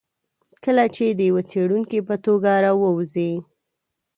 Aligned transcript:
کله 0.63 0.85
چې 0.95 1.05
د 1.09 1.19
یوه 1.29 1.43
څېړونکي 1.49 1.99
په 2.07 2.15
توګه 2.25 2.51
راووځي. 2.65 3.31